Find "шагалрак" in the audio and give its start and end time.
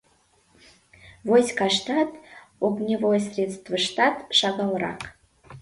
4.39-4.99